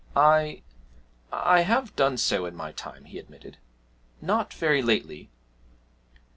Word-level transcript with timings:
'I 0.15 0.63
I 1.31 1.59
have 1.61 1.95
done 1.95 2.17
so 2.17 2.47
in 2.47 2.55
my 2.55 2.71
time,' 2.71 3.05
he 3.05 3.19
admitted; 3.19 3.57
'not 4.19 4.51
very 4.51 4.81
lately.' 4.81 5.29